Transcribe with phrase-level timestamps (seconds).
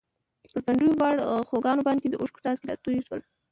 [0.51, 3.21] پر پڼډو باړخوګانو باندې د اوښکو څاڅکي راتوی شول.